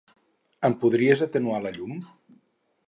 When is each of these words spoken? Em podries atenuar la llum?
Em 0.69 0.75
podries 0.85 1.21
atenuar 1.27 1.61
la 1.67 1.75
llum? 1.77 1.95